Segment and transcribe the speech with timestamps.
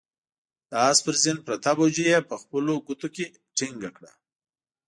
[0.69, 4.11] د آس پر زين پرته بوجۍ يې په خپلو ګوتو کې ټينګه کړه.